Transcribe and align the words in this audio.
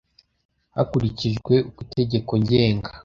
hakurikijwe 0.75 1.53
uko 1.69 1.79
itegeko 1.85 2.31
ngenga 2.41 2.89